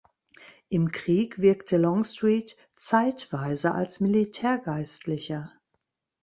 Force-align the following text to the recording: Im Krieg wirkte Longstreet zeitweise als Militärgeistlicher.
Im 0.69 0.91
Krieg 0.91 1.39
wirkte 1.43 1.77
Longstreet 1.77 2.57
zeitweise 2.75 3.71
als 3.75 3.99
Militärgeistlicher. 3.99 5.51